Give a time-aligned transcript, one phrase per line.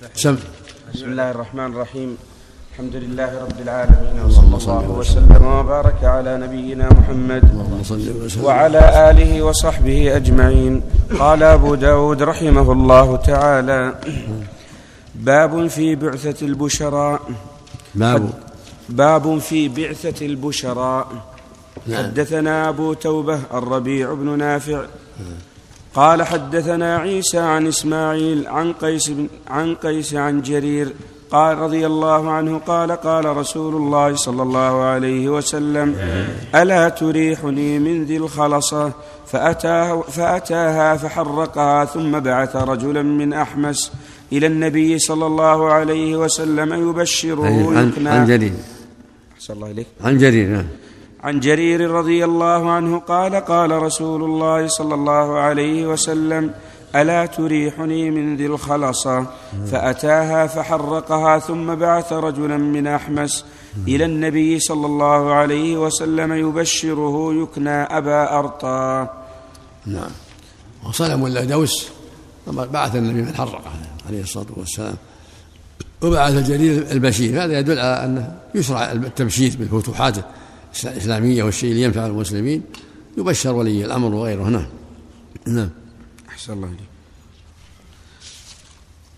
[0.00, 0.36] سم.
[0.94, 2.16] بسم الله الرحمن الرحيم.
[2.72, 5.42] الحمد لله رب العالمين وصلى الله وسلم.
[5.44, 7.44] وبارك على نبينا محمد
[8.40, 10.82] وعلى آله وصحبه أجمعين.
[11.18, 13.94] قال أبو داود رحمه الله تعالى
[15.14, 17.20] باب في بعثة البشراء
[17.94, 18.30] باب.
[18.88, 21.06] باب في بعثة البشراء
[21.86, 22.04] نعم.
[22.04, 24.80] حدثنا أبو توبة الربيع بن نافع.
[25.94, 30.92] قال حدثنا عيسى عن إسماعيل عن قيس بن عن قيس عن جرير
[31.30, 35.96] قال رضي الله عنه قال قال رسول الله صلى الله عليه وسلم
[36.54, 38.92] ألا تريحني من ذي الخلصة؟
[39.26, 43.92] فأتاه فأتاها فحرقها ثم بعث رجلا من أحمس
[44.32, 48.52] إلى النبي صلى الله عليه وسلم يبشره عن, عن جرير.
[49.36, 49.86] أحسن الله إليك.
[50.04, 50.66] عن جرير نعم.
[51.22, 56.50] عن جرير رضي الله عنه قال قال رسول الله صلى الله عليه وسلم
[56.96, 59.26] ألا تريحني من ذي الخلصة؟
[59.72, 63.44] فأتاها فحرقها ثم بعث رجلا من أحمس
[63.88, 69.08] إلى النبي صلى الله عليه وسلم يبشره يكنى أبا أرطى.
[69.86, 70.10] نعم.
[70.88, 71.88] وصنم ولا دوس
[72.46, 73.60] بعث النبي من حرقه
[74.08, 74.94] عليه الصلاة والسلام.
[76.02, 80.16] وبعث جرير البشير هذا يدل على أنه يشرع التبشير بالفتوحات.
[80.84, 82.62] الإسلامية والشيء اللي ينفع المسلمين
[83.18, 84.48] يبشر ولي الأمر وغيره.
[84.48, 84.66] نعم.
[85.46, 85.70] نعم.
[86.28, 86.90] أحسن الله إليك.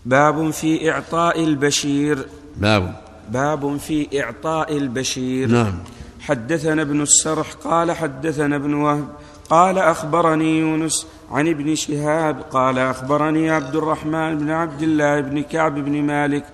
[0.05, 2.27] باب في إعطاء البشير.
[2.57, 3.01] باب.
[3.29, 5.47] باب في إعطاء البشير.
[5.49, 5.79] نعم.
[6.19, 9.07] حدثنا ابن السرح قال حدثنا ابن وهب
[9.49, 15.75] قال أخبرني يونس عن ابن شهاب قال أخبرني عبد الرحمن بن عبد الله بن كعب
[15.75, 16.45] بن مالك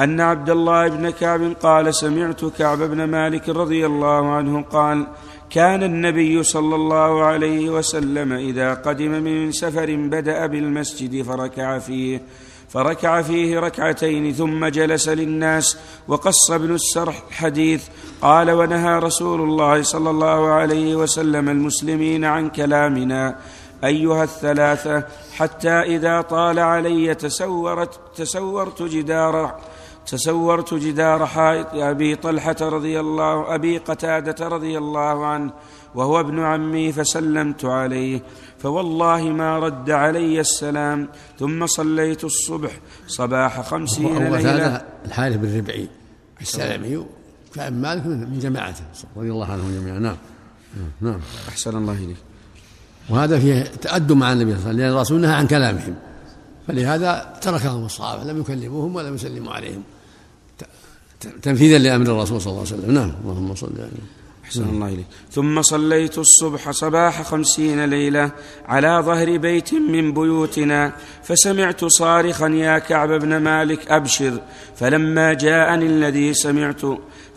[0.00, 5.06] أن عبد الله بن كعب قال سمعت كعب بن مالك رضي الله عنه قال
[5.50, 12.20] كان النبي صلى الله عليه وسلم إذا قدم من سفر بدأ بالمسجد فركع فيه
[12.68, 17.84] فركع فيه ركعتين ثم جلس للناس وقص ابن السرح الحديث
[18.22, 23.36] قال ونهى رسول الله صلى الله عليه وسلم المسلمين عن كلامنا
[23.84, 29.60] أيها الثلاثة حتى إذا طال علي تسورت تسورت جدار
[30.06, 35.52] تسورت جدار حائط أبي طلحة رضي الله أبي قتادة رضي الله عنه
[35.94, 38.22] وهو ابن عمي فسلمت عليه.
[38.58, 42.70] فوالله ما رد علي السلام ثم صليت الصبح
[43.06, 44.54] صباح خمسين هو ليلة.
[44.54, 45.88] هذا الحارث بن ربعي
[46.40, 47.06] السلمي
[47.54, 48.84] كعب مالك من جماعته.
[49.16, 49.98] رضي الله عنهم جميعا.
[49.98, 50.16] نعم.
[51.00, 51.20] نعم.
[51.48, 52.16] أحسن الله إليك.
[53.08, 55.94] وهذا فيه تأدب مع النبي صلى الله عليه وسلم لأن الرسول نهى عن كلامهم.
[56.70, 59.82] فلهذا تركهم الصحابة لم يكلموهم ولم يسلموا عليهم.
[61.42, 62.94] تنفيذا لأمر الرسول صلى الله عليه وسلم.
[62.94, 65.06] نعم اللهم صل عليه أحسن الله إليك.
[65.32, 68.30] ثم صليت الصبح صباح خمسين ليلة
[68.66, 70.92] على ظهر بيت من بيوتنا
[71.22, 74.40] فسمعت صارخا يا كعب بن مالك أبشر.
[74.76, 76.82] فلما جاءني الذي سمعت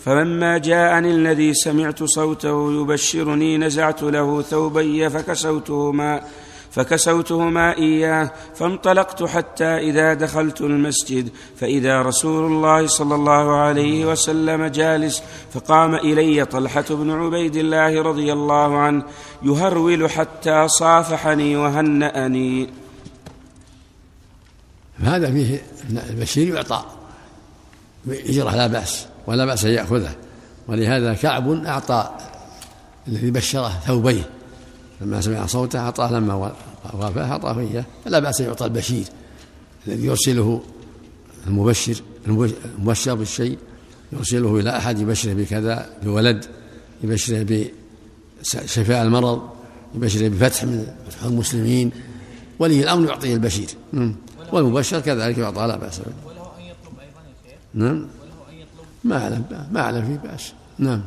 [0.05, 6.23] فلما جاءني الذي سمعت صوته يبشرني نزعت له ثوبي فكسوتهما.
[6.73, 15.23] فكسوتهما إياه فانطلقت حتى إذا دخلت المسجد فإذا رسول الله صلى الله عليه وسلم جالس
[15.53, 19.03] فقام إلي طلحة بن عبيد الله رضي الله عنه
[19.43, 22.69] يهرول حتى صافحني وهنأني.
[24.99, 25.61] هذا فيه
[26.09, 26.85] البشير يعطى
[28.05, 30.15] بإجرة لا بأس ولا بأس أن يأخذه
[30.67, 32.09] ولهذا كعب أعطى
[33.07, 34.29] الذي بشره ثوبيه.
[35.01, 36.33] لما سمع صوته أعطاه لما
[36.93, 37.85] وافاه أعطاه إياه.
[38.05, 39.05] فلا بأس أن يعطى البشير
[39.87, 40.61] الذي يرسله
[41.47, 41.95] المبشر
[42.27, 43.57] المبشر بالشيء
[44.13, 46.45] يرسله إلى أحد يبشره بكذا بولد
[47.03, 49.49] يبشره بشفاء المرض
[49.95, 51.91] يبشره بفتح من فتح المسلمين.
[52.59, 53.67] ولي الأمر يعطيه البشير.
[53.93, 54.15] نعم.
[54.53, 56.05] والمبشر كذلك يعطى لا بأس به.
[56.25, 57.95] وله أن يطلب أيضا يا شيخ؟ نعم.
[57.95, 60.53] وله أن يطلب ما أعلم ما أعلم فيه بأس.
[60.79, 61.01] نعم.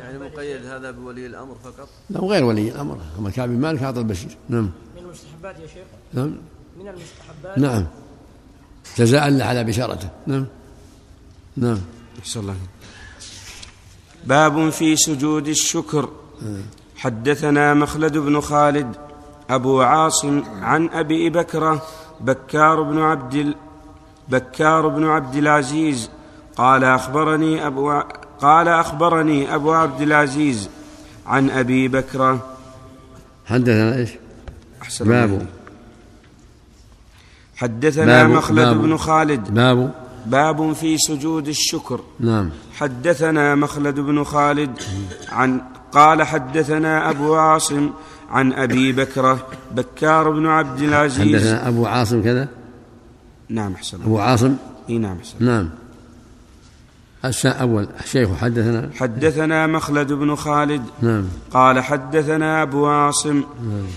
[0.00, 2.98] يعني مقيد هذا بولي الأمر فقط؟ لا غير ولي الأمر.
[3.18, 4.36] أما كعب بن مالك أعطى البشير.
[4.48, 4.70] نعم.
[4.96, 6.36] من المستحبات يا شيخ؟ نعم.
[6.80, 7.86] من المستحبات؟ نعم.
[8.98, 10.08] جزاء له على بشارته.
[10.26, 10.46] نعم.
[11.56, 11.78] نعم.
[12.18, 12.56] أحسن الله
[14.24, 16.08] باب في سجود الشكر.
[16.96, 18.96] حدثنا مخلد بن خالد
[19.50, 21.82] أبو عاصم عن أبي بكرة
[22.20, 23.54] بكار بن عبد.
[24.28, 26.10] بكار بن عبد العزيز
[26.56, 28.02] قال أخبرني أبو
[28.40, 30.68] قال أخبرني أبو عبد العزيز
[31.26, 32.46] عن أبي بكرة
[33.46, 34.10] حدثنا إيش؟
[34.82, 35.46] أحسن الله باب
[37.56, 38.76] حدثنا باب- مخلد باب.
[38.82, 39.54] بن خالد.
[39.54, 39.90] باب
[40.26, 42.00] باب في سجود الشكر.
[42.20, 42.50] نعم.
[42.76, 44.78] حدثنا مخلد بن خالد
[45.32, 45.60] عن
[45.92, 47.90] قال حدثنا أبو عاصم
[48.30, 51.36] عن أبي بكرة بكار بن عبد العزيز.
[51.36, 52.48] حدثنا أبو عاصم كذا؟
[53.48, 54.56] نعم أحسن أبو عاصم؟
[54.90, 55.70] إي نعم أحسن نعم.
[57.24, 58.90] أول الشيخ حدثنا.
[58.94, 60.82] حدثنا مخلد بن خالد.
[61.02, 61.24] نعم.
[61.50, 63.44] قال حدثنا أبو عاصم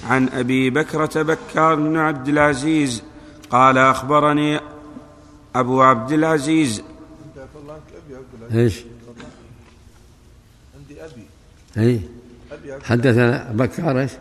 [0.10, 3.04] عن أبي بكرة بكار بن عبد العزيز.
[3.50, 4.60] قال أخبرني
[5.56, 6.84] أبو عبد العزيز.
[8.54, 8.84] إيش؟
[10.76, 12.02] عندي أبي.
[12.52, 14.12] عبد حدثنا بكار إيش؟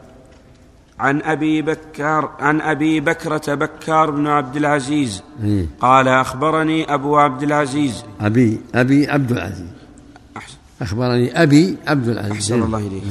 [1.03, 5.23] عن أبي بكار عن أبي بكرة بكار بن عبد العزيز.
[5.45, 8.05] اي قال أخبرني أبو عبد العزيز.
[8.21, 9.67] أبي أبي عبد العزيز.
[10.37, 12.33] أحسن, أخبرني أبي عبد العزيز.
[12.33, 13.03] أحسن الله إليك.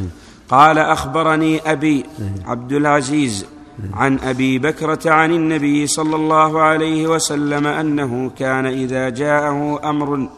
[0.49, 2.05] قال أخبرني أبي
[2.45, 3.45] عبد العزيز
[3.93, 10.29] عن أبي بكرة عن النبي صلى الله عليه وسلم أنه كان إذا جاءه أمر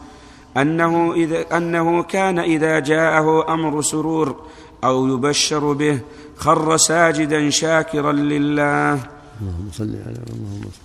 [0.56, 4.36] أنه إذا أنه كان إذا جاءه أمر سرور.
[4.84, 6.00] أو يبشر به
[6.36, 9.00] خر ساجدا شاكرا لله.
[9.40, 10.80] اللهم صل على اللهم صل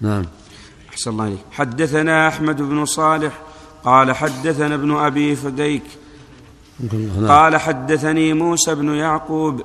[0.00, 0.24] نعم.
[0.90, 3.32] أحسن الله عليك حدثنا أحمد بن صالح
[3.84, 5.82] قال حدثنا ابن أبي فديك
[6.80, 7.28] نعم.
[7.28, 9.62] قال حدثني موسى بن يعقوب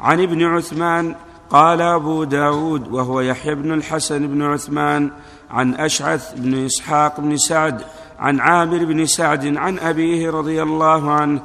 [0.00, 1.14] عن ابن عثمان
[1.50, 5.10] قال أبو داود وهو يحيى بن الحسن بن عثمان
[5.50, 7.82] عن أشعث بن إسحاق بن سعد
[8.18, 11.40] عن عامر بن سعد عن أبيه رضي الله عنه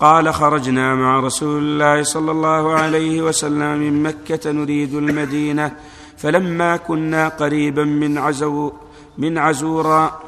[0.00, 5.72] قال خرجنا مع رسول الله صلى الله عليه وسلم من مكة نريد المدينة
[6.16, 8.72] فلما كنا قريبا من عزو
[9.18, 10.20] من عزورا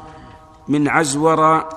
[0.67, 1.69] من عزورا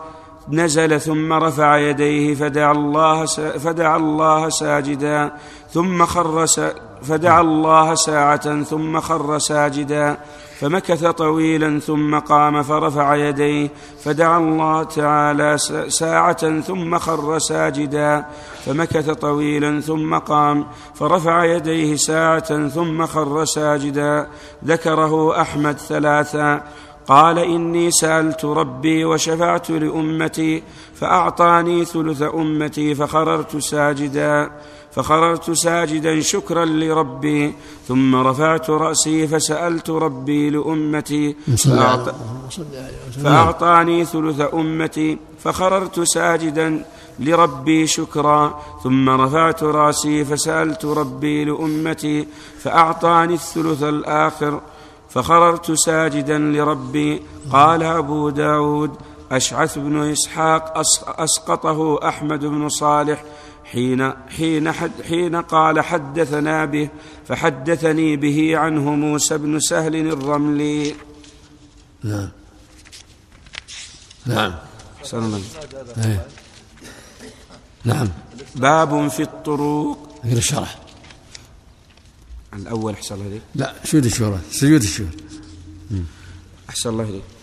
[0.49, 3.27] نزل ثم رفع يديه فدعا الله
[3.59, 5.33] فدعا الله ساجدا
[5.71, 6.47] ثم خر
[7.03, 10.17] فدعا الله ساعة ثم خر ساجدا.
[10.61, 13.69] فمكث طويلا ثم قام فرفع يديه
[14.05, 15.59] فدعا الله تعالى
[15.89, 18.25] ساعة ثم خر ساجدا.
[18.67, 24.27] فمكث طويلا ثم قام فرفع يديه ساعة ثم خر ساجدا.
[24.65, 26.63] ذكره أحمد ثلاثا.
[27.07, 30.63] قال إني سألت ربي وشفعت لأمتي
[30.95, 34.51] فأعطاني ثلث أمتي فخررت ساجدا.
[34.97, 37.53] فخررت ساجدا شكرا لربي
[37.89, 41.37] ثم رفعت رأسي فسألت ربي لأمتي
[41.81, 42.15] فأعط...
[43.25, 46.85] فأعطاني ثلث أمتي فخررت ساجدا
[47.21, 52.27] لربي شكرا ثم رفعت رأسي فسألت ربي لأمتي
[52.63, 54.61] فأعطاني الثلث الآخر
[55.11, 58.91] فخررت ساجدا لربي قال أبو داود
[59.33, 63.25] أشعث بن إسحاق أس- أسقطه أحمد بن صالح
[63.75, 66.89] حين حين حد حين قال حدثنا به
[67.29, 70.95] فحدثني به عنه موسى بن سهل الرملي.
[72.05, 72.29] نعم.
[74.27, 74.55] نعم.
[75.15, 75.43] الله
[75.99, 76.27] إيه.
[77.85, 78.09] نعم.
[78.55, 79.99] باب في الطرق.
[80.25, 80.79] غير الشرح
[82.55, 83.43] الأول أحسن الله إليك.
[83.55, 85.11] لا سجود الشورى سجود الشورى.
[86.69, 87.34] أحسن الله إليك.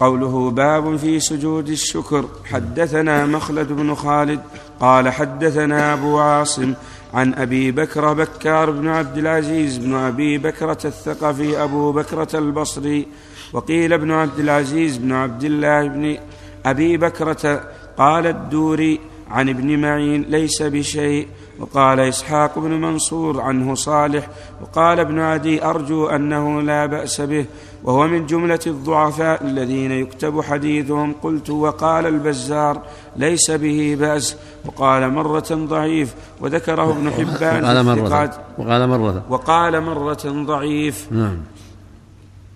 [0.00, 2.24] قوله باب في سجود الشكر.
[2.44, 4.40] حدثنا مخلد بن خالد
[4.80, 6.74] قال حدثنا أبو عاصم
[7.14, 13.06] عن أبي بكر بكار بن عبد العزيز بن أبي بكرة الثقفي أبو بكرة البصري
[13.52, 16.18] وقيل ابن عبد العزيز بن عبد الله بن
[16.66, 17.62] أبي بكرة
[17.98, 19.00] قال الدوري
[19.30, 24.28] عن ابن معين ليس بشيء وقال إسحاق بن منصور عنه صالح
[24.62, 27.46] وقال ابن عدي أرجو أنه لا بأس به
[27.84, 32.82] وهو من جملة الضعفاء الذين يكتب حديثهم قلت وقال البزار
[33.16, 38.34] ليس به بأس وقال مرة ضعيف وذكره ابن حبان وقال في مرة الثقات.
[38.58, 39.24] وقال مرة.
[39.30, 41.08] وقال مرة ضعيف.
[41.10, 41.38] نعم.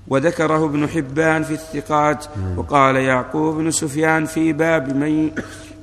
[0.09, 2.25] وذكره ابن حبان في الثقات.
[2.57, 5.31] وقال يعقوب بن سفيان في باب من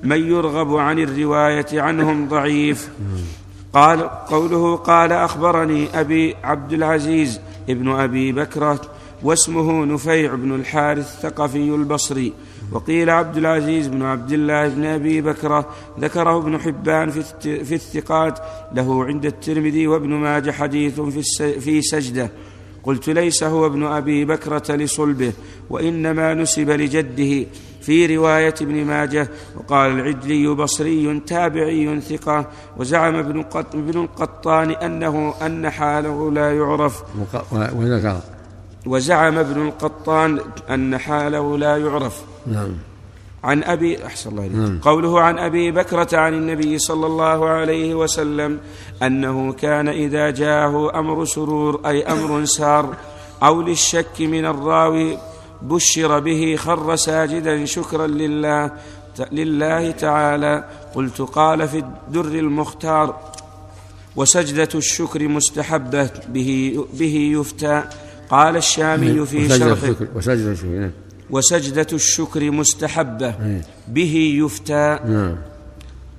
[0.04, 2.90] من يرغب عن الرواية عنهم ضعيف.
[3.74, 8.82] قال قوله قال أخبرني أبي عبد العزيز ابن أبي بكرة
[9.24, 12.34] واسمه نفيع بن الحارث الثقفي البصري.
[12.72, 18.40] وقيل عبد العزيز بن عبد الله بن أبي بكرة ذكره ابن حبان في الثقات.
[18.74, 21.00] له عند الترمذي وابن ماجه حديث
[21.40, 22.30] في سجدة.
[22.84, 25.34] قلت ليس هو ابن أبي بكرة لصلبه
[25.70, 27.48] وإنما نسب لجده
[27.82, 29.30] في رواية ابن ماجه.
[29.58, 32.50] وقال العجلي بصري تابعي ثقة.
[32.78, 37.04] وزعم ابن ابن القطان أنه أن حاله لا يعرف.
[37.52, 38.22] وذكر
[38.86, 42.22] وزعم ابن القطان أن حاله لا يعرف.
[42.48, 42.74] نعم.
[43.44, 44.80] عن أبي أحسن الله نعم.
[44.80, 48.60] قوله عن أبي بكرة عن النبي صلى الله عليه وسلم
[49.04, 52.96] أنه كان إذا جاءه أمر سرور أي أمر سار
[53.44, 55.18] أو للشك من الراوي
[55.62, 58.72] بشر به خر ساجدا شكرا لله
[59.32, 60.66] لله تعالى.
[60.96, 63.16] قلت قال في الدر المختار
[64.16, 67.84] وسجدة الشكر مستحبة به, به يفتى.
[68.32, 70.92] قال الشامي في شرحه وسجدة الشكر نعم.
[71.30, 73.62] وسجدة الشكر مستحبة إيه.
[73.88, 75.00] به يفتى.
[75.06, 75.36] نعم.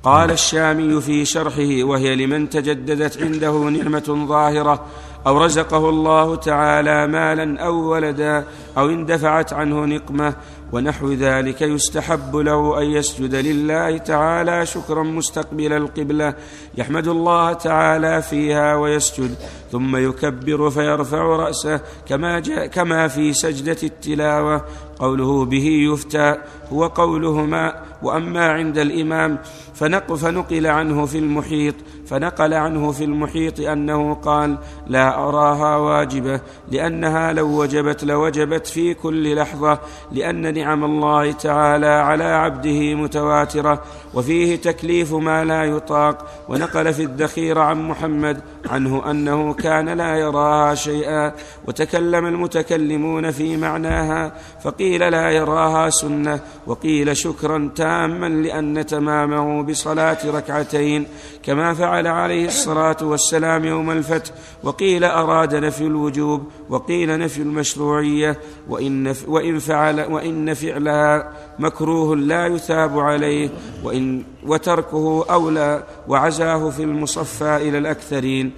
[0.03, 4.87] قال الشامي في شرحه وهي لمن تجددت عنده نعمة ظاهرة
[5.27, 8.45] أو رزقه الله تعالى مالا أو ولدا
[8.79, 10.35] أو اندفعت عنه نقمة
[10.73, 16.35] ونحو ذلك يستحب له أن يسجد لله تعالى شكرا مستقبل القبلة
[16.79, 19.35] يحمد الله تعالى فيها ويسجد
[19.73, 24.65] ثم يكبر فيرفع رأسه كما, جاء كما في سجدة التلاوة
[24.99, 26.37] قوله به يفتى
[26.73, 29.39] هو قولهما وأما عند الإمام
[29.75, 31.75] فنق فنقل عنه في المحيط
[32.13, 36.41] فنقل عنه في المحيط أنه قال لا أراها واجبة
[36.71, 39.79] لأنها لو وجبت لوجبت في كل لحظة
[40.13, 43.83] لأن نعم الله تعالى على عبده متواترة
[44.15, 46.27] وفيه تكليف ما لا يطاق.
[46.49, 48.41] ونقل في الذخير عن محمد
[48.71, 51.33] عنه أنه كان لا يراها شيئا
[51.69, 54.33] وتكلم المتكلمون في معناها
[54.65, 61.07] فقيل لا يراها سنة وقيل شكرا تاما لأن تمامه بصلاة ركعتين
[61.43, 69.15] كما فعل عليه الصلاة والسلام يوم الفتح وقيل أراد نفي الوجوب وقيل نفي المشروعية وإن
[69.29, 73.51] وإن فعل وإن فعلها مكروه لا يثاب عليه
[73.85, 78.53] وإن وتركه أولى وعزاه في المصفى إلى الأكثرين.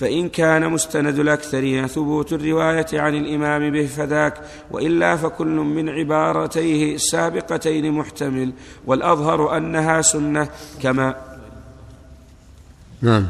[0.00, 4.34] فإن كان مستند الأكثرين ثبوت الرواية عن الإمام به فذاك
[4.70, 8.52] وإلا فكل من عبارتيه السابقتين محتمل
[8.86, 10.48] والأظهر أنها سنة
[10.82, 11.35] كما
[13.06, 13.26] نعم.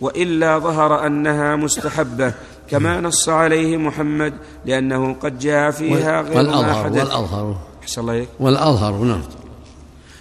[0.00, 2.34] وإلا ظهر أنها مستحبة
[2.68, 4.34] كما نص عليه محمد
[4.66, 7.56] لأنه قد جاء فيها غير ما والأظهر حدث والأظهر.
[7.82, 8.28] أحسن الله إليك.
[8.40, 9.22] والأظهر نعم.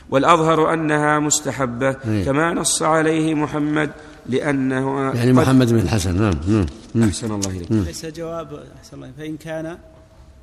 [0.10, 2.26] والأظهر أنها مستحبة إيه.
[2.26, 3.92] كما نص عليه محمد
[4.30, 6.66] لأنه يعني محمد بن الحسن نعم نعم.
[6.94, 7.10] نعم.
[7.10, 7.72] أحسن الله إليك.
[7.72, 9.78] ليس جواب أحسن الله فإن كان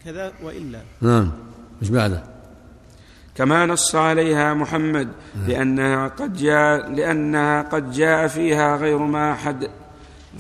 [0.05, 0.81] كذا وإلا.
[1.01, 1.33] نعم.
[1.83, 2.38] إيش بعده؟
[3.39, 5.09] كما نص عليها محمد
[5.47, 9.69] لأنها قد جاء لأنها قد جاء فيها غير ما حد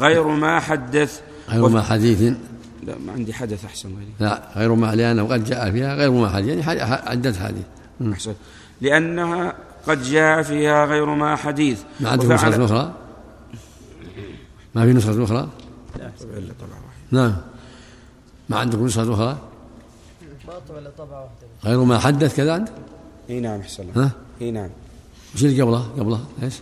[0.00, 2.23] غير ما حدث غير ما حديث
[2.83, 6.28] لا ما عندي حدث أحسن إليك لا غير ما لأنه قد جاء فيها غير ما
[6.28, 7.64] حديث يعني عدة حديث.
[8.12, 8.35] أحسن
[8.81, 9.55] لأنها
[9.87, 12.93] قد جاء فيها غير ما حديث ما عندكم نسخة أخرى؟
[14.75, 15.49] ما في نسخة أخرى؟
[16.37, 16.81] إلا طبعا.
[17.11, 17.37] نعم
[18.49, 19.38] ما عندكم نسخة أخرى؟
[20.47, 22.73] باطل إلا طبعه واحدة غير ما حدث كذا عندك؟
[23.31, 24.05] إي نعم الله.
[24.05, 24.11] ها؟
[24.43, 24.71] إي نعم.
[25.35, 26.55] وش اللي قبله؟ قبله إيش؟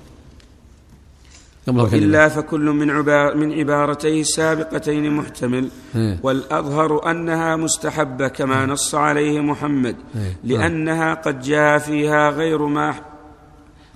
[1.68, 5.68] قبله إلا فكل من عبا من عبارتيه السابقتين محتمل.
[5.96, 6.18] إيه.
[6.22, 10.36] والأظهر أنها مستحبة كما نص عليه محمد إيه.
[10.44, 12.94] لأنها قد جاء فيها غير ما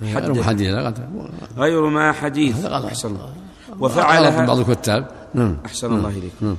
[0.03, 0.75] غير حديث
[1.59, 2.57] غير ما حديث.
[2.57, 2.85] هذا غلط.
[2.85, 3.33] أحسن الله.
[3.81, 5.11] وفعلها بعض الكتاب.
[5.35, 5.57] نعم.
[5.67, 6.33] أحسن الله إليك.
[6.41, 6.57] نعم.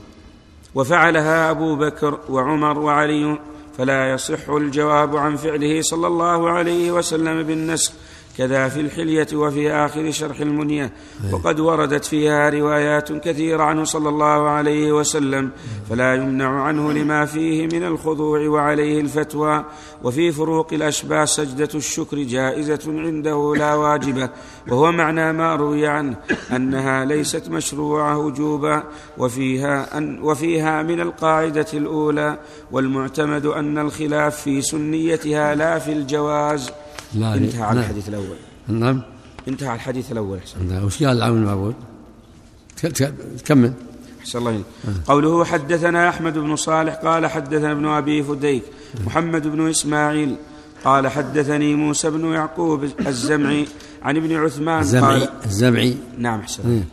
[0.76, 3.40] وفعلها أبو بكر وعمر وعلي
[3.78, 7.94] فلا يصح الجواب عن فعله صلى الله عليه وسلم بالنسخ
[8.38, 10.94] كذا في الحلية وفي آخر شرح المنية.
[11.32, 15.50] وقد وردت فيها روايات كثيرة عنه صلى الله عليه وسلم
[15.90, 19.66] فلا يمنع عنه لما فيه من الخضوع وعليه الفتوى.
[20.04, 24.30] وفي فروق الأشباه سجدة الشكر جائزة عنده لا واجبة
[24.68, 26.16] وهو معنى ما روي عنه
[26.52, 28.84] أنها ليست مشروعة وجوبا
[29.18, 32.38] وفيها أن وفيها من القاعدة الأولى
[32.72, 36.72] والمعتمد أن الخلاف في سنيتها لا في الجواز.
[37.14, 37.80] لا انتهى على.
[37.80, 38.38] الحديث الأول.
[38.68, 39.02] نعم.
[39.48, 40.68] انتهى على الحديث الأول أحسن.
[40.70, 40.86] نعم.
[40.86, 41.76] وش قال العون المعبود؟
[43.46, 43.74] كمل.
[44.20, 44.66] أحسن الله إليك.
[45.08, 48.64] قوله حدثنا أحمد بن صالح قال حدثنا ابن أبي فديك
[49.06, 50.36] محمد بن إسماعيل
[50.84, 53.68] قال حدثني موسى بن يعقوب الزمعي
[54.04, 55.98] عن ابن عثمان الزمعي قال الزمعي.
[56.18, 56.84] نعم أحسن.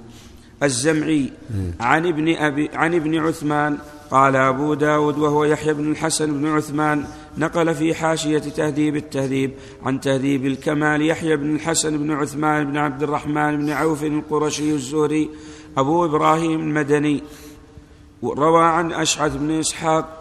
[0.63, 1.33] الزمعي
[1.81, 3.79] عن ابن أبي عن ابن عثمان
[4.11, 7.05] قال أبو داود وهو يحيى بن الحسن بن عثمان
[7.38, 13.02] نقل في حاشية تهذيب التهذيب عن تهذيب الكمال يحيى بن الحسن بن عثمان بن عبد
[13.02, 15.30] الرحمن بن عوف القرشي الزهري
[15.76, 17.23] أبو إبراهيم المدني
[18.23, 20.18] روى عن أشعث بن إسحاق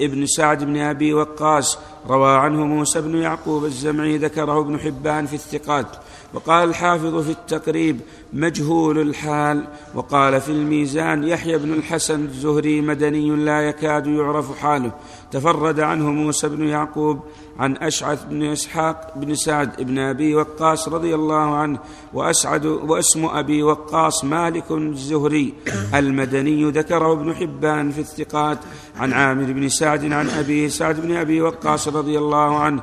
[0.00, 5.34] ابن سعد بن أبي وقاص روى عنه موسى بن يعقوب الزمعي ذكره ابن حبان في
[5.34, 5.86] الثقات
[6.34, 8.00] وقال الحافظ في التقريب
[8.32, 9.64] مجهول الحال.
[9.94, 14.92] وقال في الميزان يحيى بن الحسن الزهري مدني لا يكاد يعرف حاله.
[15.30, 17.20] تفرد عنه موسى بن يعقوب
[17.58, 21.78] عن أشعث بن إسحاق بن سعد بن أبي وقاص رضي الله عنه
[22.14, 25.54] وأسعد واسم أبي وقاص مالك الزهري
[25.94, 28.58] المدني ذكره ابن حبان في الثقات
[28.96, 32.82] عن عامر بن سعد عن أبي سعد بن أبي وقاص رضي الله عنه.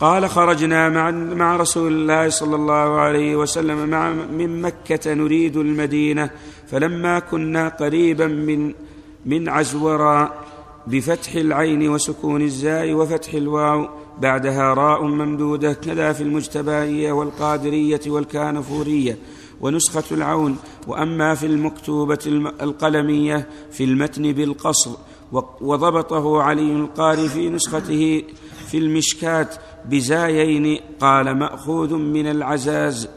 [0.00, 6.30] قال خرجنا مع مع رسول الله صلى الله عليه وسلم مع من مكة نريد المدينة
[6.70, 8.74] فلما كنا قريبا من
[9.26, 10.44] من عزوراء
[10.86, 19.18] بفتح العين وسكون الزاء وفتح الواو بعدها راء ممدودة كذا في المجتبائية والقادرية والكانفورية
[19.60, 22.18] ونسخة العون وأما في المكتوبة
[22.62, 24.90] القلمية في المتن بالقصر
[25.60, 28.22] وضبطه علي القاري في نسخته
[28.66, 29.54] في المشكات
[29.84, 33.08] بزايين قال مأخوذ من العزاز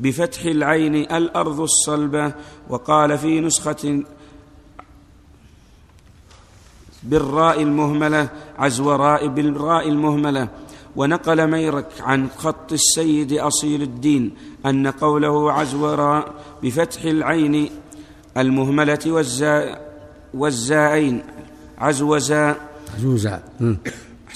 [0.00, 2.32] بفتح العين الأرض الصلبة
[2.68, 4.02] وقال في نسخة
[7.02, 10.48] بالراء المهملة عزوراء بالراء المهملة
[10.96, 14.34] ونقل ميرك عن خط السيد أصيل الدين
[14.66, 17.70] أن قوله عزوراء بفتح العين
[18.36, 19.94] المهملة والزاء
[20.34, 21.22] والزائين
[21.84, 22.56] عزوزا.
[22.96, 23.42] عزوزا.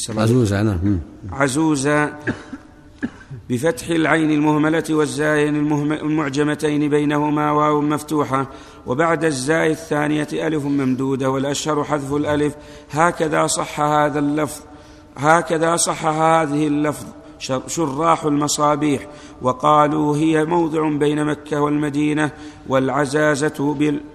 [0.09, 0.99] عزوزا نعم.
[1.33, 2.19] عزوزا.
[3.50, 5.57] بفتح العين المهملة والزاين
[5.93, 8.47] المعجمتين بينهما واو مفتوحة
[8.87, 12.55] وبعد الزاي الثانية ألف ممدودة والأشهر حذف الألف.
[12.90, 14.61] هكذا صح هذا اللفظ.
[15.17, 17.07] هكذا صح هذه اللفظ.
[17.66, 19.07] شراح المصابيح.
[19.42, 22.30] وقالوا هي موضع بين مكة والمدينة
[22.68, 23.75] والعزازة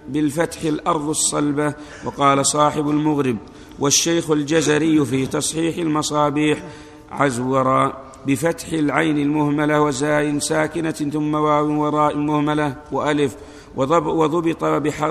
[0.10, 1.74] بالفتح الأرض الصلبة.
[2.06, 3.38] وقال صاحب المغرب
[3.80, 6.63] والشيخ الجزري في تصحيح المصابيح
[7.12, 7.94] عزورا
[8.27, 13.36] بفتح العين المهملة وزاء ساكنة ثم واو وراء مهملة وألف.
[13.75, 14.63] وضبط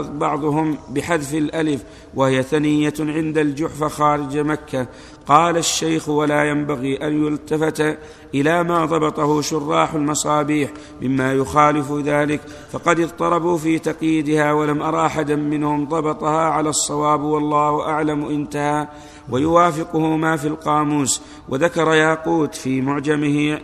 [0.08, 1.82] بعضهم بحذف الألف
[2.14, 4.86] وهي ثنية عند الجحفة خارج مكة.
[5.26, 7.98] قال الشيخ ولا ينبغي أن يلتفت
[8.34, 10.70] إلى ما ضبطه شراح المصابيح
[11.02, 12.40] مما يخالف ذلك.
[12.72, 18.88] فقد اضطربوا في تقييدها ولم أرى أحدا منهم ضبطها على الصواب والله أعلم انتهى.
[19.30, 21.22] ويوافقه ما في القاموس.
[21.48, 23.60] وذكر ياقوت في معجمه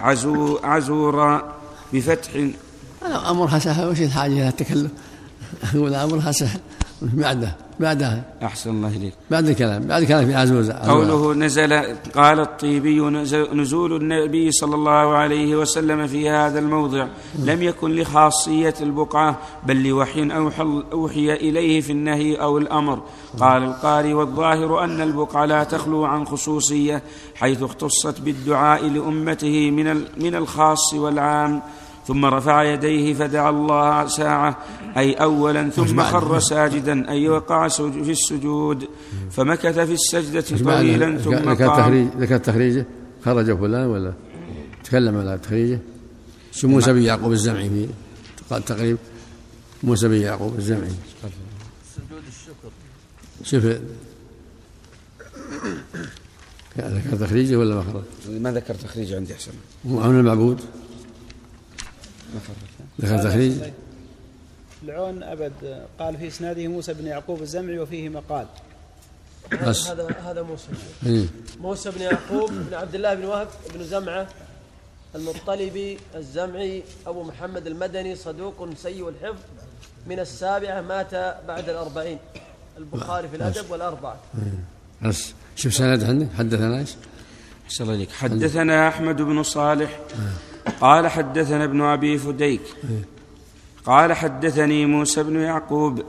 [0.00, 1.54] عزو عزورا
[1.92, 2.30] بفتح
[3.02, 4.90] أمرها سهل وش الحاجة إلى التكلف
[5.74, 6.60] أقول أمرها سهل
[7.02, 9.14] بعده بعدها أحسن الله إليك.
[9.30, 11.72] بعد الكلام بعد الكلام في عزوزة قوله نزل
[12.14, 13.00] قال الطيبي
[13.52, 17.06] نزول النبي صلى الله عليه وسلم في هذا الموضع.
[17.38, 20.28] لم يكن لخاصية البقعة بل لوحي
[20.92, 23.02] أوحي إليه في النهي أو الأمر.
[23.40, 27.02] قال القاري والظاهر أن البقعة لا تخلو عن خصوصية
[27.34, 31.62] حيث اختصت بالدعاء لأمته من من الخاص والعام.
[32.10, 34.58] ثم رفع يديه فدعا الله ساعة
[34.96, 38.88] أي أولا ثم خر ساجدا أي وقع في السجود.
[39.30, 42.10] فمكث في السجدة طويلا ثم قام.
[42.18, 42.86] ذكر تخريجه
[43.24, 44.12] خرج فلان ولا؟
[44.84, 45.78] تكلم على تخريجه
[46.52, 47.88] شو موسى بن يعقوب الزمعي في
[48.50, 48.98] قال تقريب؟
[49.82, 50.90] موسى بن يعقوب الزمعي.
[51.96, 52.70] سجود الشكر.
[53.44, 53.64] شوف.
[56.78, 58.02] ذكر تخريجه ولا ما خرج؟
[58.40, 59.52] ما ذكر تخريجه عندي احسن
[59.86, 60.60] هو المعبود.
[63.02, 63.52] تخريج
[64.84, 65.52] العون أبد.
[65.98, 68.46] قال في إسناده موسى بن يعقوب الزمعي وفيه مقال.
[69.62, 69.88] بس.
[69.88, 70.66] هذا هذا موسى.
[71.06, 71.26] إيه؟
[71.60, 74.28] موسى بن يعقوب بن عبد الله بن وهب بن زمعة
[75.14, 79.38] المطلبي الزمعي أبو محمد المدني صدوق سيء الحفظ
[80.06, 81.14] من السابعة مات
[81.48, 82.18] بعد الأربعين.
[82.78, 84.20] البخاري في الأدب والأربعة.
[84.34, 85.08] إيه.
[85.08, 85.32] بس.
[85.56, 86.90] شوف سند عندك حدثنا إيش؟
[87.80, 90.00] الله عليك حدثنا أحمد بن صالح.
[90.00, 90.49] آه.
[90.80, 92.60] قال حدثنا ابن أبي فديك.
[93.86, 96.02] قال حدثني موسى بن يعقوب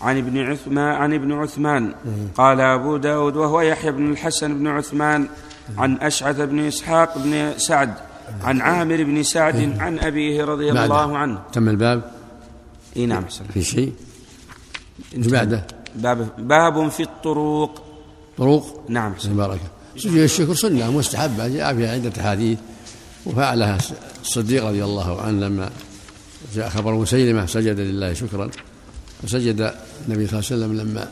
[0.00, 1.94] عن ابن عثمان عن ابن عثمان.
[2.34, 5.28] قال أبو داود وهو يحيى بن الحسن بن عثمان
[5.78, 7.94] عن أشعث بن إسحاق بن سعد
[8.44, 11.38] عن عامر بن سعد عن أبيه رضي الله عنه.
[11.52, 12.10] تم الباب؟
[12.96, 13.92] إي نعم في شيء؟
[15.14, 17.82] بعده؟ باب باب في الطروق.
[18.38, 19.60] طروق؟ نعم بارك
[19.96, 22.58] سجود الشكر سنة مستحبة جاء فيها عدة أحاديث.
[23.26, 23.78] وفعلها
[24.22, 25.70] الصديق رضي الله عنه لما
[26.54, 28.50] جاء خبر مسيلمة سجد لله شكرا.
[29.24, 29.74] وسجد
[30.06, 31.08] النبي صلى الله عليه وسلم لما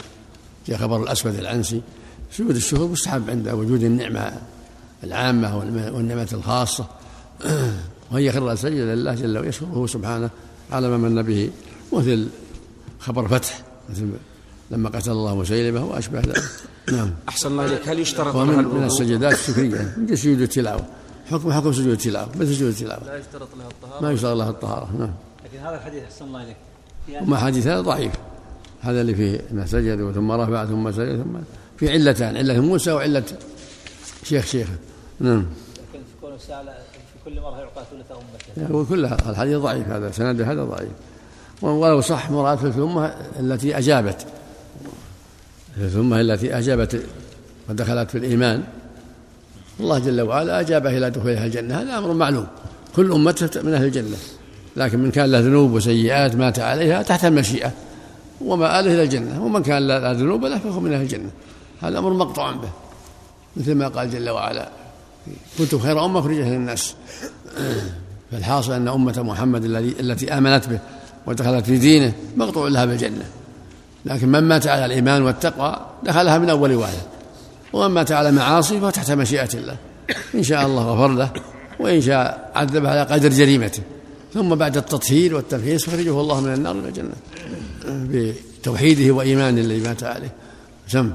[0.68, 1.82] جاء خبر الأسود العنسي.
[2.32, 4.32] سجود الشكر مستحب عند وجود النعمة
[5.04, 5.56] العامة
[5.94, 6.86] والنعمة الخاصة.
[8.10, 10.30] وهي خر سجد لله جل ويشكره سبحانه
[10.72, 11.50] على ما من به
[11.92, 12.28] مثل
[13.00, 14.10] خبر فتح مثل
[14.70, 16.42] لما قتل الله مسيلمة وأشبه ذلك.
[16.92, 17.10] نعم.
[17.28, 17.88] أحسن الله إليك.
[17.88, 20.86] هل يشترط ومن من السجدات الشكرية من سجود التلاوة.
[21.30, 22.28] حكم حكم سجود التلاوة.
[22.36, 23.04] مثل سجود التلاوة.
[23.04, 24.02] لا يشترط لها الطهارة.
[24.02, 25.10] ما يشترط لها الطهارة نعم.
[25.44, 26.56] لكن هذا الحديث أحسن الله إليك.
[27.22, 28.12] وما حديث هذا ضعيف.
[28.80, 31.36] هذا اللي فيه انه سجد ثم رفع ثم سجد ثم
[31.76, 33.24] في علتان علة موسى وعلة
[34.24, 34.76] شيخ شيخه.
[35.20, 35.46] نعم.
[35.92, 38.62] لكن في كل في كل مرة يعطى ثلث أمته.
[38.62, 40.92] يعني هو كلها الحديث ضعيف هذا سند هذا ضعيف.
[41.62, 43.06] ولو صح مراد في الأمة
[43.40, 44.26] التي أجابت.
[45.76, 47.02] الأمة التي أجابت
[47.70, 48.64] ودخلت في الإيمان.
[49.80, 51.80] الله جل وعلا أجابه إلى دخولها الجنة.
[51.80, 52.46] هذا أمر معلوم.
[52.96, 54.16] كل أمته من أهل الجنة.
[54.76, 57.72] لكن من كان له ذنوب وسيئات مات عليها تحت المشيئة.
[58.40, 59.44] وما آله إلى الجنة.
[59.44, 61.30] ومن كان لا ذنوب له فهو من أهل الجنة.
[61.82, 62.70] هذا أمر مقطوع به.
[63.56, 64.68] مثل ما قال جل وعلا
[65.58, 66.94] كنتم خير أمة أخرجت للناس.
[68.32, 69.64] فالحاصل أن أمة محمد
[70.00, 70.78] التي آمنت به
[71.26, 73.24] ودخلت في دينه مقطوع لها بالجنة.
[74.04, 77.17] لكن من مات على الإيمان والتقوى دخلها من أول واحد
[77.72, 79.76] ومن مات على معاصي فهو تحت مشيئة الله
[80.34, 81.32] إن شاء الله غفر له
[81.80, 83.82] وإن شاء عذبه على قدر جريمته.
[84.34, 87.14] ثم بعد التطهير والتمحيص فخرجه الله من النار إلى الجنة
[87.86, 90.32] بتوحيده وإيمانه الذي مات عليه.
[90.88, 91.12] سم.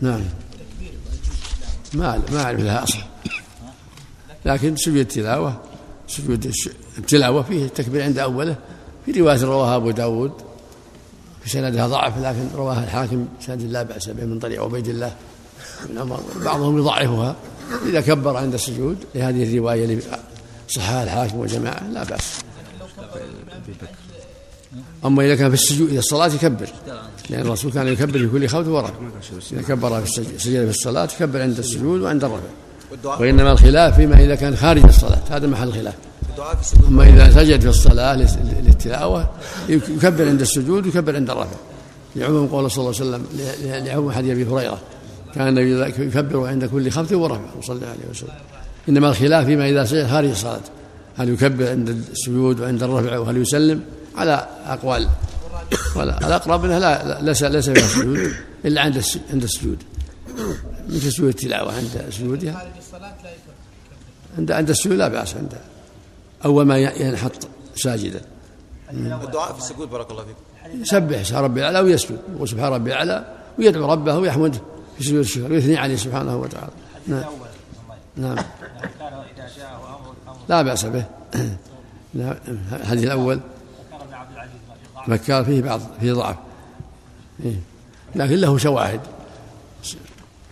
[0.00, 0.20] نعم.
[1.94, 2.98] ما ما أعرف لها أصل
[4.44, 5.60] لكن سجود التلاوة
[6.08, 6.52] سجود
[6.98, 8.56] التلاوة فيه التكبير عند أوله
[9.06, 10.32] في رواية رواها أبو داود
[11.46, 15.12] في سندها ضعف لكن رواها الحاكم سند لا بأس به من طريق عبيد الله.
[15.88, 17.36] بن عمر بعضهم يضعفها
[17.86, 19.98] إذا كبر عند السجود لهذه الرواية اللي
[20.68, 22.40] صحها الحاكم وجماعة لا بأس.
[25.04, 26.68] أما إذا كان في السجود إذا الصلاة يكبر
[27.30, 28.94] لأن الرسول كان يكبر في كل خوف ورفع
[29.52, 34.34] إذا كبر في السجود في الصلاة يكبر عند السجود وعند الرفع وإنما الخلاف فيما إذا
[34.34, 35.94] كان خارج الصلاة هذا محل الخلاف
[36.88, 38.14] أما إذا سجد في الصلاة
[38.86, 39.30] للتلاوة
[39.68, 41.56] يكبر عند السجود ويكبر عند الرفع
[42.16, 44.80] لعموم قول صلى الله عليه وسلم لعموم حديث أبي هريرة.
[45.34, 48.30] كان النبي يكبر عند كل خمس ورفع صلى الله عليه وسلم.
[48.88, 50.60] إنما الخلاف فيما إذا سجد خارج الصلاة.
[51.16, 53.80] هل يكبر عند السجود وعند الرفع وهل يسلم؟
[54.16, 55.08] على أقوال.
[55.96, 58.32] الأقرب أنه لا ليس ليس فيها سجود
[58.64, 59.82] إلا عند عند السجود.
[60.88, 62.72] مثل سجود التلاوة عند سجودها.
[64.38, 65.52] عند عند السجود لا بأس عند
[66.44, 68.20] أول ما ينحط ساجدا.
[68.90, 72.18] الدعاء في السجود بارك الله فيكم يسبح اسم ربي الأعلى ويسجد.
[72.34, 74.58] يقول سبحان ربي الأعلى ويدعو ربه ويحمده
[74.98, 76.72] في سجود الشكر ويثني عليه سبحانه وتعالى.
[77.06, 77.24] نعم.
[78.16, 78.36] نعم.
[80.48, 81.04] لا بأس به.
[82.72, 83.40] الحديث الأول.
[85.08, 86.36] بكار فيه بعض فيه ضعف.
[87.44, 87.56] إيه.
[88.14, 89.00] لكن له شواهد.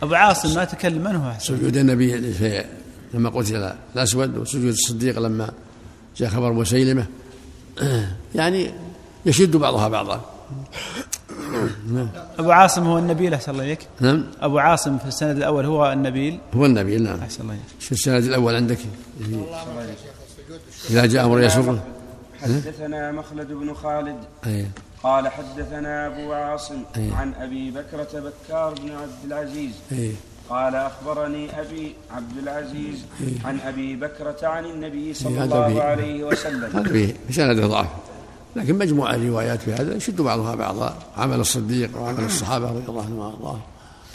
[0.03, 2.65] أبو عاصم ما تكلم من هو سجود النبي في
[3.15, 5.51] لما قتل الأسود وسجود الصديق لما
[6.17, 7.07] جاء خبر مسيلمة.
[8.35, 8.71] يعني
[9.27, 10.21] يشد بعضها بعضا.
[11.93, 12.09] نعم.
[12.39, 13.89] أبو عاصم هو النبيل أحسن الله إليك.
[14.01, 14.25] نعم.
[14.41, 16.39] أبو عاصم في السند الأول هو النبيل.
[16.55, 17.21] هو النبيل نعم.
[17.21, 17.65] أحسن الله إليك.
[17.81, 18.79] في السند الأول عندك.
[20.91, 21.85] إذا جاء أمر يسره
[22.43, 24.17] حدثنا مخلد بن خالد.
[24.47, 24.71] أيه.
[25.03, 27.15] قال حدثنا أبو عاصم أيه.
[27.15, 29.73] عن أبي بكرة بكار بن عبد العزيز.
[29.93, 30.13] أيه.
[30.51, 33.05] قال أخبرني أبي عبد العزيز.
[33.45, 36.71] عن أبي بكرة عن النبي صلى الله عليه وسلم.
[36.77, 37.87] هذا فيه سند ضعف
[38.57, 43.19] لكن مجموعة الروايات في هذا يشد بعضها بعضا عمل الصديق وعمل الصحابة رضي الله عنهم
[43.19, 43.61] وأرضاهم.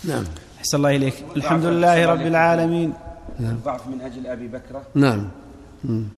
[0.04, 0.23] نعم.
[0.60, 1.25] أحسن الله إليك.
[1.36, 2.93] الحمد لله رب العالمين.
[3.39, 4.82] الضعف من أجل أبي بكرة.
[4.95, 5.28] نعم.